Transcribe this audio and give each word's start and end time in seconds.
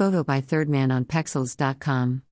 Photo 0.00 0.24
by 0.24 0.40
Thirdman 0.40 0.90
on 0.90 1.04
Pexels.com. 1.04 2.22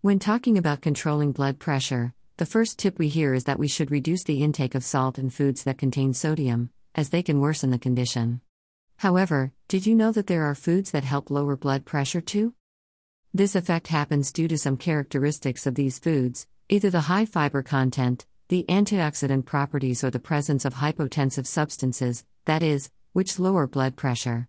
When 0.00 0.18
talking 0.18 0.58
about 0.58 0.80
controlling 0.80 1.30
blood 1.30 1.60
pressure, 1.60 2.12
the 2.38 2.44
first 2.44 2.76
tip 2.76 2.98
we 2.98 3.06
hear 3.06 3.34
is 3.34 3.44
that 3.44 3.60
we 3.60 3.68
should 3.68 3.92
reduce 3.92 4.24
the 4.24 4.42
intake 4.42 4.74
of 4.74 4.82
salt 4.82 5.16
and 5.16 5.32
foods 5.32 5.62
that 5.62 5.78
contain 5.78 6.12
sodium, 6.12 6.70
as 6.96 7.10
they 7.10 7.22
can 7.22 7.38
worsen 7.38 7.70
the 7.70 7.78
condition. 7.78 8.40
However, 8.96 9.52
did 9.68 9.86
you 9.86 9.94
know 9.94 10.10
that 10.10 10.26
there 10.26 10.42
are 10.42 10.56
foods 10.56 10.90
that 10.90 11.04
help 11.04 11.30
lower 11.30 11.56
blood 11.56 11.84
pressure 11.84 12.20
too? 12.20 12.54
This 13.32 13.54
effect 13.54 13.86
happens 13.86 14.32
due 14.32 14.48
to 14.48 14.58
some 14.58 14.76
characteristics 14.76 15.68
of 15.68 15.76
these 15.76 16.00
foods, 16.00 16.48
either 16.68 16.90
the 16.90 17.02
high 17.02 17.26
fiber 17.26 17.62
content, 17.62 18.26
the 18.48 18.64
antioxidant 18.68 19.44
properties, 19.44 20.02
or 20.02 20.10
the 20.10 20.18
presence 20.18 20.64
of 20.64 20.74
hypotensive 20.74 21.46
substances, 21.46 22.24
that 22.46 22.64
is, 22.64 22.90
which 23.12 23.38
lower 23.38 23.68
blood 23.68 23.94
pressure. 23.94 24.48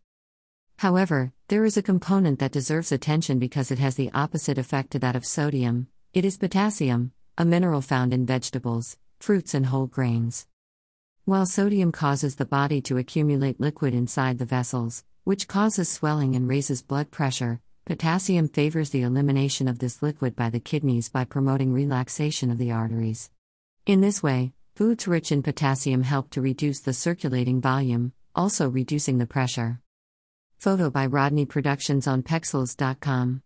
However, 0.80 1.34
there 1.50 1.66
is 1.66 1.76
a 1.76 1.82
component 1.82 2.40
that 2.40 2.54
deserves 2.54 2.94
attention 2.94 3.38
because 3.38 3.70
it 3.70 3.80
has 3.80 3.96
the 3.96 4.12
opposite 4.14 4.58
effect 4.58 4.92
to 4.92 5.00
that 5.00 5.14
of 5.14 5.26
sodium 5.26 5.88
it 6.14 6.24
is 6.24 6.38
potassium, 6.38 7.12
a 7.38 7.44
mineral 7.44 7.82
found 7.82 8.14
in 8.14 8.26
vegetables, 8.26 8.98
fruits, 9.20 9.54
and 9.54 9.66
whole 9.66 9.88
grains. 9.88 10.48
While 11.26 11.46
sodium 11.46 11.92
causes 11.92 12.36
the 12.36 12.46
body 12.46 12.80
to 12.84 12.98
accumulate 12.98 13.60
liquid 13.60 13.94
inside 13.94 14.38
the 14.38 14.46
vessels, 14.46 15.04
which 15.26 15.50
causes 15.50 15.90
swelling 15.90 16.34
and 16.34 16.48
raises 16.48 16.82
blood 16.82 17.12
pressure, 17.12 17.60
potassium 17.86 18.48
favors 18.48 18.92
the 18.92 19.02
elimination 19.02 19.68
of 19.68 19.80
this 19.80 20.02
liquid 20.02 20.34
by 20.34 20.50
the 20.50 20.62
kidneys 20.62 21.10
by 21.10 21.26
promoting 21.26 21.74
relaxation 21.74 22.50
of 22.52 22.58
the 22.58 22.72
arteries. 22.72 23.30
In 23.86 24.00
this 24.00 24.24
way, 24.24 24.54
foods 24.78 25.10
rich 25.10 25.30
in 25.30 25.44
potassium 25.44 26.04
help 26.04 26.30
to 26.30 26.42
reduce 26.42 26.80
the 26.80 26.94
circulating 26.94 27.60
volume, 27.60 28.14
also 28.34 28.70
reducing 28.70 29.18
the 29.18 29.28
pressure. 29.28 29.82
Photo 30.60 30.90
by 30.90 31.06
RODNAE 31.08 31.46
Productions 31.46 32.06
on 32.06 32.22
Pexels.com. 32.22 33.42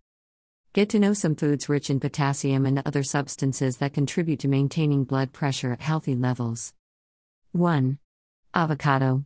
Get 0.73 0.89
to 0.89 0.97
know 0.97 1.13
some 1.13 1.35
foods 1.35 1.69
rich 1.69 1.91
in 1.91 1.99
potassium 1.99 2.65
and 2.65 2.81
other 2.87 3.03
substances 3.03 3.77
that 3.77 3.93
contribute 3.93 4.39
to 4.39 4.47
maintaining 4.47 5.03
blood 5.03 5.31
pressure 5.31 5.73
at 5.73 5.81
healthy 5.81 6.15
levels. 6.15 6.73
1. 7.51 7.99
Avocado. 8.55 9.25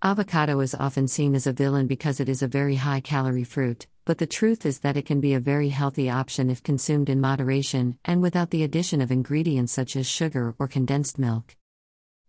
Avocado 0.00 0.60
is 0.60 0.72
often 0.76 1.08
seen 1.08 1.34
as 1.34 1.48
a 1.48 1.52
villain 1.52 1.88
because 1.88 2.20
it 2.20 2.28
is 2.28 2.44
a 2.44 2.46
very 2.46 2.76
high 2.76 3.00
calorie 3.00 3.42
fruit, 3.42 3.88
but 4.04 4.18
the 4.18 4.26
truth 4.28 4.64
is 4.64 4.78
that 4.78 4.96
it 4.96 5.04
can 5.04 5.20
be 5.20 5.34
a 5.34 5.40
very 5.40 5.70
healthy 5.70 6.08
option 6.08 6.48
if 6.48 6.62
consumed 6.62 7.08
in 7.08 7.20
moderation 7.20 7.98
and 8.04 8.22
without 8.22 8.50
the 8.50 8.62
addition 8.62 9.00
of 9.00 9.10
ingredients 9.10 9.72
such 9.72 9.96
as 9.96 10.06
sugar 10.06 10.54
or 10.60 10.68
condensed 10.68 11.18
milk. 11.18 11.56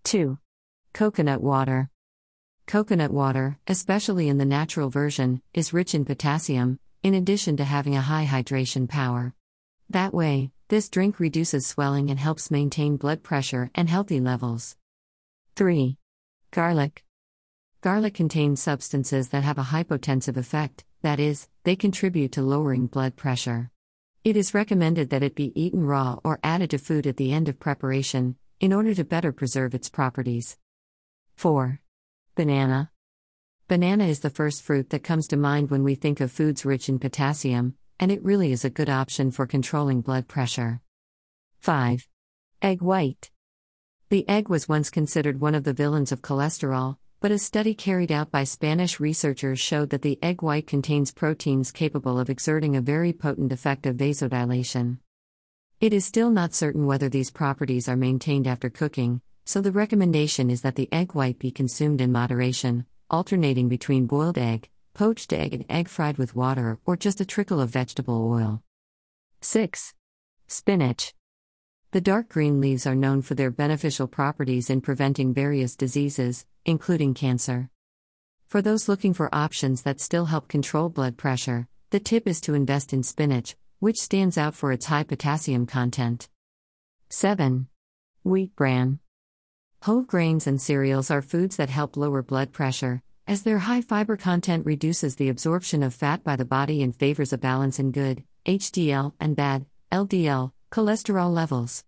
2. 0.05 0.39
Coconut 0.91 1.43
water. 1.43 1.91
Coconut 2.67 3.11
water, 3.11 3.57
especially 3.67 4.29
in 4.29 4.37
the 4.37 4.45
natural 4.45 4.89
version, 4.89 5.41
is 5.53 5.73
rich 5.73 5.93
in 5.93 6.05
potassium, 6.05 6.79
in 7.03 7.13
addition 7.13 7.57
to 7.57 7.65
having 7.65 7.95
a 7.95 8.01
high 8.01 8.25
hydration 8.25 8.87
power. 8.87 9.33
That 9.89 10.13
way, 10.13 10.51
this 10.69 10.87
drink 10.87 11.19
reduces 11.19 11.67
swelling 11.67 12.09
and 12.09 12.19
helps 12.19 12.49
maintain 12.49 12.95
blood 12.95 13.23
pressure 13.23 13.69
and 13.75 13.89
healthy 13.89 14.21
levels. 14.21 14.77
3. 15.55 15.97
Garlic. 16.51 17.03
Garlic 17.81 18.13
contains 18.13 18.61
substances 18.61 19.29
that 19.29 19.43
have 19.43 19.57
a 19.57 19.63
hypotensive 19.63 20.37
effect, 20.37 20.85
that 21.01 21.19
is, 21.19 21.49
they 21.63 21.75
contribute 21.75 22.31
to 22.31 22.41
lowering 22.41 22.87
blood 22.87 23.15
pressure. 23.17 23.69
It 24.23 24.37
is 24.37 24.53
recommended 24.53 25.09
that 25.09 25.23
it 25.23 25.35
be 25.35 25.51
eaten 25.59 25.83
raw 25.83 26.19
or 26.23 26.39
added 26.43 26.69
to 26.69 26.77
food 26.77 27.07
at 27.07 27.17
the 27.17 27.33
end 27.33 27.49
of 27.49 27.59
preparation, 27.59 28.37
in 28.59 28.71
order 28.71 28.93
to 28.93 29.03
better 29.03 29.31
preserve 29.31 29.73
its 29.73 29.89
properties. 29.89 30.57
4. 31.35 31.81
Banana. 32.33 32.89
Banana 33.67 34.05
is 34.05 34.21
the 34.21 34.29
first 34.29 34.63
fruit 34.63 34.89
that 34.91 35.03
comes 35.03 35.27
to 35.27 35.35
mind 35.35 35.69
when 35.69 35.83
we 35.83 35.95
think 35.95 36.21
of 36.21 36.31
foods 36.31 36.63
rich 36.63 36.87
in 36.87 36.97
potassium, 36.97 37.75
and 37.99 38.09
it 38.09 38.23
really 38.23 38.53
is 38.53 38.63
a 38.63 38.69
good 38.69 38.89
option 38.89 39.31
for 39.31 39.45
controlling 39.45 39.99
blood 39.99 40.29
pressure. 40.29 40.79
5. 41.59 42.07
Egg 42.61 42.81
white. 42.81 43.31
The 44.07 44.27
egg 44.29 44.47
was 44.47 44.69
once 44.69 44.89
considered 44.89 45.41
one 45.41 45.55
of 45.55 45.65
the 45.65 45.73
villains 45.73 46.13
of 46.13 46.21
cholesterol, 46.21 46.95
but 47.19 47.31
a 47.31 47.37
study 47.37 47.73
carried 47.73 48.13
out 48.13 48.31
by 48.31 48.45
Spanish 48.45 48.97
researchers 48.97 49.59
showed 49.59 49.89
that 49.89 50.01
the 50.01 50.17
egg 50.23 50.41
white 50.41 50.67
contains 50.67 51.11
proteins 51.11 51.73
capable 51.73 52.17
of 52.17 52.29
exerting 52.29 52.77
a 52.77 52.81
very 52.81 53.11
potent 53.11 53.51
effect 53.51 53.85
of 53.85 53.97
vasodilation. 53.97 54.99
It 55.81 55.91
is 55.91 56.05
still 56.05 56.29
not 56.29 56.53
certain 56.53 56.85
whether 56.85 57.09
these 57.09 57.29
properties 57.29 57.89
are 57.89 57.97
maintained 57.97 58.47
after 58.47 58.69
cooking, 58.69 59.21
so 59.45 59.61
the 59.61 59.71
recommendation 59.71 60.49
is 60.49 60.61
that 60.61 60.75
the 60.75 60.87
egg 60.91 61.13
white 61.13 61.39
be 61.39 61.51
consumed 61.51 62.01
in 62.01 62.11
moderation, 62.11 62.85
alternating 63.09 63.67
between 63.67 64.05
boiled 64.05 64.37
egg, 64.37 64.69
poached 64.93 65.33
egg, 65.33 65.53
and 65.53 65.65
egg 65.69 65.87
fried 65.87 66.17
with 66.17 66.35
water 66.35 66.79
or 66.85 66.95
just 66.95 67.21
a 67.21 67.25
trickle 67.25 67.59
of 67.59 67.69
vegetable 67.69 68.31
oil. 68.31 68.63
6. 69.41 69.93
Spinach. 70.47 71.13
The 71.91 72.01
dark 72.01 72.29
green 72.29 72.61
leaves 72.61 72.87
are 72.87 72.95
known 72.95 73.21
for 73.21 73.35
their 73.35 73.51
beneficial 73.51 74.07
properties 74.07 74.69
in 74.69 74.79
preventing 74.79 75.33
various 75.33 75.75
diseases, 75.75 76.45
including 76.65 77.13
cancer. 77.13 77.69
For 78.47 78.61
those 78.61 78.87
looking 78.87 79.13
for 79.13 79.33
options 79.35 79.81
that 79.81 79.99
still 79.99 80.25
help 80.25 80.47
control 80.47 80.87
blood 80.87 81.17
pressure, 81.17 81.67
the 81.89 81.99
tip 81.99 82.27
is 82.27 82.39
to 82.41 82.53
invest 82.53 82.93
in 82.93 83.03
spinach, 83.03 83.57
which 83.79 83.99
stands 83.99 84.37
out 84.37 84.55
for 84.55 84.71
its 84.71 84.85
high 84.85 85.03
potassium 85.03 85.65
content. 85.65 86.29
7. 87.09 87.67
Wheat 88.23 88.55
bran. 88.55 89.00
Whole 89.85 90.03
grains 90.03 90.45
and 90.45 90.61
cereals 90.61 91.09
are 91.09 91.23
foods 91.23 91.55
that 91.55 91.71
help 91.71 91.97
lower 91.97 92.21
blood 92.21 92.51
pressure, 92.51 93.01
as 93.25 93.41
their 93.41 93.57
high 93.57 93.81
fiber 93.81 94.15
content 94.15 94.63
reduces 94.63 95.15
the 95.15 95.29
absorption 95.29 95.81
of 95.81 95.95
fat 95.95 96.23
by 96.23 96.35
the 96.35 96.45
body 96.45 96.83
and 96.83 96.95
favors 96.95 97.33
a 97.33 97.37
balance 97.39 97.79
in 97.79 97.91
good, 97.91 98.23
HDL, 98.45 99.13
and 99.19 99.35
bad, 99.35 99.65
LDL, 99.91 100.51
cholesterol 100.71 101.33
levels. 101.33 101.83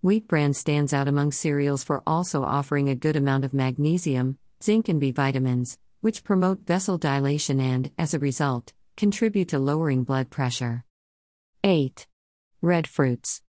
Wheat 0.00 0.26
bran 0.26 0.52
stands 0.52 0.92
out 0.92 1.06
among 1.06 1.30
cereals 1.30 1.84
for 1.84 2.02
also 2.08 2.42
offering 2.42 2.88
a 2.88 2.96
good 2.96 3.14
amount 3.14 3.44
of 3.44 3.54
magnesium, 3.54 4.36
zinc, 4.60 4.88
and 4.88 4.98
B 4.98 5.12
vitamins, 5.12 5.78
which 6.00 6.24
promote 6.24 6.66
vessel 6.66 6.98
dilation 6.98 7.60
and, 7.60 7.92
as 7.96 8.14
a 8.14 8.18
result, 8.18 8.72
contribute 8.96 9.46
to 9.50 9.60
lowering 9.60 10.02
blood 10.02 10.28
pressure. 10.28 10.82
8. 11.62 12.04
Red 12.60 12.88
fruits. 12.88 13.42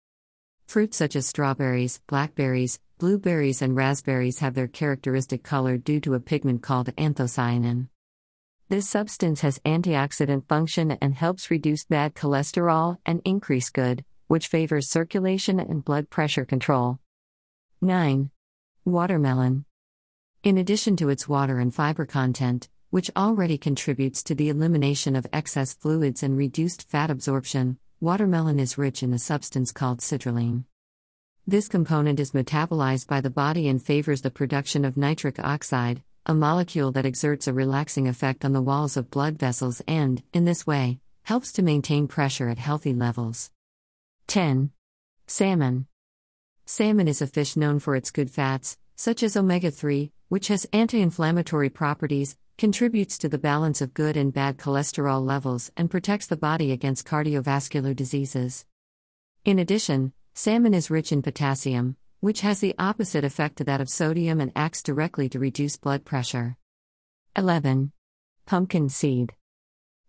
Fruits 0.67 0.97
such 0.97 1.15
as 1.15 1.29
strawberries, 1.29 2.01
blackberries, 2.09 2.81
blueberries 3.01 3.63
and 3.63 3.75
raspberries 3.75 4.41
have 4.41 4.53
their 4.53 4.69
characteristic 4.69 5.43
color 5.43 5.79
due 5.79 6.01
to 6.01 6.13
a 6.13 6.21
pigment 6.21 6.63
called 6.63 6.95
anthocyanin. 6.97 7.89
This 8.69 8.87
substance 8.87 9.41
has 9.41 9.59
antioxidant 9.61 10.47
function 10.47 10.91
and 11.01 11.15
helps 11.15 11.51
reduce 11.51 11.87
bad 11.87 12.15
cholesterol 12.15 12.99
and 13.07 13.23
increase 13.25 13.71
good, 13.71 14.05
which 14.29 14.49
favors 14.49 14.91
circulation 14.91 15.59
and 15.59 15.83
blood 15.83 16.11
pressure 16.11 16.45
control. 16.45 16.99
9. 17.81 18.31
Watermelon. 18.85 19.65
In 20.43 20.59
addition 20.59 20.95
to 20.97 21.09
its 21.09 21.27
water 21.27 21.59
and 21.59 21.75
fiber 21.75 22.05
content, 22.05 22.69
which 22.91 23.11
already 23.17 23.57
contributes 23.57 24.23
to 24.25 24.35
the 24.35 24.51
elimination 24.51 25.17
of 25.17 25.27
excess 25.33 25.73
fluids 25.73 26.23
and 26.23 26.37
reduced 26.37 26.89
fat 26.91 27.11
absorption, 27.11 27.79
watermelon 27.99 28.61
is 28.61 28.77
rich 28.77 29.03
in 29.03 29.15
a 29.15 29.19
substance 29.19 29.73
called 29.73 30.01
citrulline. 30.01 30.65
This 31.47 31.69
component 31.69 32.21
is 32.21 32.33
metabolized 32.33 33.07
by 33.07 33.21
the 33.21 33.31
body 33.31 33.67
and 33.67 33.83
favors 33.83 34.21
the 34.21 34.31
production 34.31 34.85
of 34.85 34.97
nitric 34.97 35.39
oxide, 35.39 36.03
a 36.27 36.35
molecule 36.35 36.93
that 36.93 37.07
exerts 37.07 37.49
a 37.49 37.53
relaxing 37.53 38.07
effect 38.07 38.45
on 38.45 38.53
the 38.53 38.63
walls 38.63 38.97
of 38.97 39.11
blood 39.11 39.39
vessels 39.39 39.81
and, 39.89 40.23
in 40.33 40.45
this 40.45 40.67
way, 40.67 41.01
helps 41.23 41.51
to 41.53 41.63
maintain 41.63 42.07
pressure 42.07 42.49
at 42.49 42.59
healthy 42.59 42.93
levels. 42.93 43.51
10. 44.29 44.71
Salmon. 45.27 45.87
Salmon 46.67 47.09
is 47.09 47.23
a 47.23 47.27
fish 47.27 47.57
known 47.57 47.79
for 47.79 47.97
its 47.97 48.11
good 48.11 48.31
fats, 48.31 48.77
such 48.95 49.23
as 49.23 49.37
omega 49.37 49.71
3, 49.71 50.13
which 50.29 50.49
has 50.49 50.67
anti 50.73 51.01
inflammatory 51.01 51.71
properties, 51.71 52.37
contributes 52.59 53.17
to 53.17 53.29
the 53.29 53.39
balance 53.39 53.81
of 53.81 53.95
good 53.95 54.17
and 54.17 54.33
bad 54.33 54.59
cholesterol 54.59 55.25
levels, 55.25 55.73
and 55.77 55.91
protects 55.91 56.27
the 56.27 56.37
body 56.37 56.71
against 56.71 57.07
cardiovascular 57.07 57.97
diseases. 57.97 58.67
In 59.45 59.59
addition, 59.59 60.13
Salmon 60.35 60.75
is 60.75 60.91
rich 60.91 61.13
in 61.13 61.23
potassium, 61.23 61.97
which 62.21 62.41
has 62.43 62.61
the 62.61 62.75
opposite 62.79 63.25
effect 63.25 63.57
to 63.57 63.65
that 63.65 63.81
of 63.81 63.89
sodium 63.89 64.41
and 64.41 64.53
acts 64.55 64.83
directly 64.83 65.29
to 65.29 65.39
reduce 65.39 65.77
blood 65.77 66.05
pressure. 66.05 66.57
11. 67.37 67.93
Pumpkin 68.47 68.89
seed. 68.89 69.35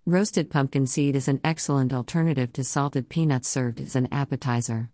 Roasted 0.06 0.50
pumpkin 0.50 0.88
seed 0.88 1.15
is 1.15 1.27
an 1.27 1.39
excellent 1.44 1.94
alternative 1.94 2.51
to 2.53 2.63
salted 2.63 3.09
peanuts 3.09 3.47
served 3.47 3.79
as 3.79 3.95
an 3.95 4.07
appetizer. 4.12 4.89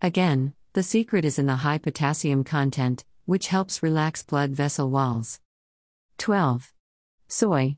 Again, 0.00 0.54
the 0.72 0.82
secret 0.82 1.24
is 1.24 1.38
in 1.38 1.46
the 1.46 1.56
high 1.56 1.78
potassium 1.78 2.44
content, 2.44 3.04
which 3.24 3.48
helps 3.48 3.82
relax 3.82 4.22
blood 4.22 4.50
vessel 4.50 4.90
walls. 4.90 5.40
12. 6.18 6.72
Soy. 7.28 7.76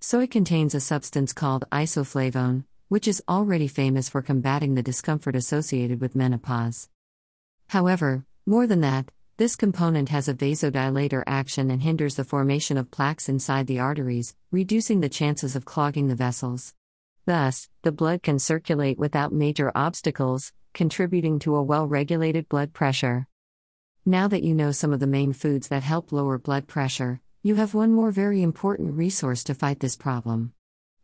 Soy 0.00 0.26
contains 0.26 0.74
a 0.74 0.80
substance 0.80 1.32
called 1.32 1.64
isoflavone, 1.70 2.64
which 2.90 3.08
is 3.08 3.22
already 3.26 3.66
famous 3.66 4.10
for 4.10 4.20
combating 4.20 4.74
the 4.74 4.82
discomfort 4.82 5.34
associated 5.34 6.02
with 6.02 6.14
menopause. 6.14 6.90
However, 7.68 8.26
more 8.44 8.66
than 8.66 8.82
that, 8.82 9.10
This 9.40 9.56
component 9.56 10.10
has 10.10 10.28
a 10.28 10.34
vasodilator 10.34 11.22
action 11.26 11.70
and 11.70 11.80
hinders 11.80 12.16
the 12.16 12.24
formation 12.24 12.76
of 12.76 12.90
plaques 12.90 13.26
inside 13.26 13.66
the 13.66 13.78
arteries, 13.78 14.36
reducing 14.50 15.00
the 15.00 15.08
chances 15.08 15.56
of 15.56 15.64
clogging 15.64 16.08
the 16.08 16.14
vessels. 16.14 16.74
Thus, 17.24 17.70
the 17.80 17.90
blood 17.90 18.22
can 18.22 18.38
circulate 18.38 18.98
without 18.98 19.32
major 19.32 19.72
obstacles, 19.74 20.52
contributing 20.74 21.38
to 21.38 21.56
a 21.56 21.62
well 21.62 21.86
regulated 21.86 22.50
blood 22.50 22.74
pressure. 22.74 23.28
Now 24.04 24.28
that 24.28 24.42
you 24.42 24.54
know 24.54 24.72
some 24.72 24.92
of 24.92 25.00
the 25.00 25.06
main 25.06 25.32
foods 25.32 25.68
that 25.68 25.84
help 25.84 26.12
lower 26.12 26.36
blood 26.36 26.68
pressure, 26.68 27.22
you 27.42 27.54
have 27.54 27.72
one 27.72 27.92
more 27.92 28.10
very 28.10 28.42
important 28.42 28.92
resource 28.92 29.42
to 29.44 29.54
fight 29.54 29.80
this 29.80 29.96
problem. 29.96 30.52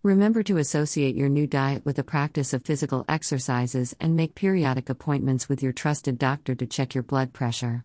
Remember 0.06 0.44
to 0.44 0.58
associate 0.58 1.17
your 1.17 1.29
new 1.29 1.49
diet 1.49 1.85
with 1.85 1.97
the 1.97 2.05
practice 2.05 2.53
of 2.53 2.62
physical 2.62 3.05
exercises 3.08 3.93
and 3.99 4.14
make 4.14 4.37
periodic 4.37 4.88
appointments 4.88 5.49
with 5.49 5.64
your 5.64 5.73
trusted 5.73 6.17
doctor 6.17 6.55
to 6.55 6.64
check 6.64 6.94
your 6.94 7.03
blood 7.03 7.32
pressure. 7.32 7.85